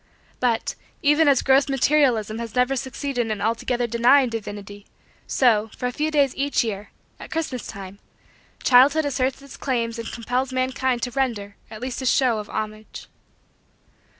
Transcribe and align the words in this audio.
But, 0.39 0.73
even 1.03 1.27
as 1.27 1.43
gross 1.43 1.69
materialism 1.69 2.39
has 2.39 2.55
never 2.55 2.75
succeeded 2.75 3.29
in 3.29 3.39
altogether 3.39 3.85
denying 3.85 4.29
Divinity, 4.29 4.87
so, 5.27 5.69
for 5.77 5.85
a 5.85 5.91
few 5.91 6.09
days 6.09 6.35
each 6.35 6.63
year, 6.63 6.89
at 7.19 7.29
Christmas 7.29 7.67
time, 7.67 7.99
childhood 8.63 9.05
asserts 9.05 9.43
its 9.43 9.57
claims 9.57 9.99
and 9.99 10.11
compels 10.11 10.51
mankind 10.51 11.03
to 11.03 11.11
render, 11.11 11.55
at 11.69 11.81
least 11.81 12.01
a 12.01 12.07
show, 12.07 12.39
of 12.39 12.49
homage. 12.49 13.05